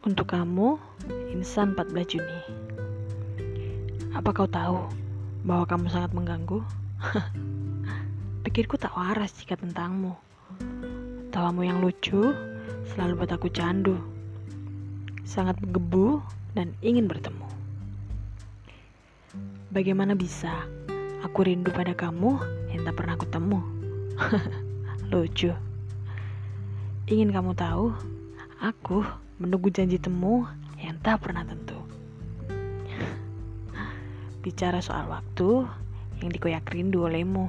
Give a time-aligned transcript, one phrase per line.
[0.00, 0.80] kamu,
[1.28, 2.40] insan 14 Juni.
[4.16, 4.88] Apa kau tahu
[5.44, 6.64] bahwa kamu sangat mengganggu?
[8.48, 10.16] Pikirku tak waras jika tentangmu.
[11.28, 12.32] Tawamu yang lucu
[12.88, 14.00] selalu buat aku candu.
[15.28, 16.24] Sangat menggebu
[16.56, 17.44] dan ingin bertemu.
[19.68, 20.64] Bagaimana bisa
[21.20, 22.40] aku rindu pada kamu
[22.72, 23.60] yang tak pernah kutemu?
[25.12, 25.52] lucu.
[27.04, 27.92] Ingin kamu tahu,
[28.64, 29.04] aku
[29.40, 30.44] menunggu janji temu
[30.76, 31.80] yang tak pernah tentu.
[34.44, 35.64] Bicara soal waktu
[36.20, 37.48] yang dikoyak rindu olehmu.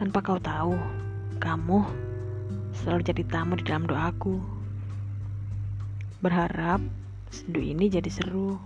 [0.00, 0.80] Tanpa kau tahu,
[1.44, 1.84] kamu
[2.72, 4.40] selalu jadi tamu di dalam doaku.
[6.24, 6.80] Berharap
[7.28, 8.56] sendu ini jadi seru.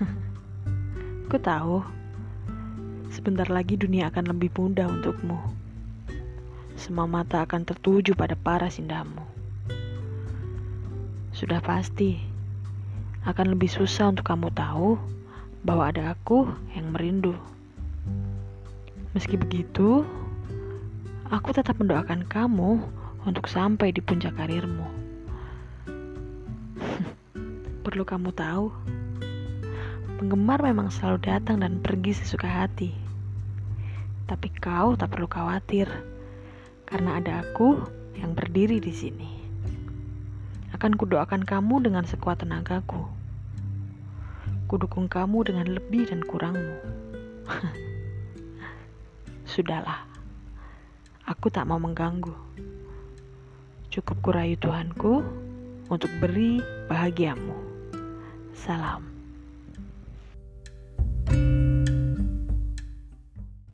[1.28, 1.84] Ku tahu,
[3.12, 5.65] sebentar lagi dunia akan lebih mudah untukmu
[6.76, 9.24] semua mata akan tertuju pada para indahmu.
[11.32, 12.20] Sudah pasti,
[13.24, 15.00] akan lebih susah untuk kamu tahu
[15.64, 17.32] bahwa ada aku yang merindu.
[19.16, 20.04] Meski begitu,
[21.32, 22.84] aku tetap mendoakan kamu
[23.24, 24.84] untuk sampai di puncak karirmu.
[27.88, 28.68] Perlu kamu tahu,
[30.20, 32.92] penggemar memang selalu datang dan pergi sesuka hati.
[34.28, 36.15] Tapi kau tak perlu khawatir
[36.86, 37.82] karena ada aku
[38.14, 39.30] yang berdiri di sini.
[40.70, 43.10] Akan kudoakan kamu dengan sekuat tenagaku.
[44.70, 46.78] Kudukung kamu dengan lebih dan kurangmu.
[49.50, 50.06] Sudahlah,
[51.26, 52.34] aku tak mau mengganggu.
[53.90, 55.22] Cukup kurayu Tuhanku
[55.90, 56.58] untuk beri
[56.90, 57.54] bahagiamu.
[58.52, 59.15] Salam.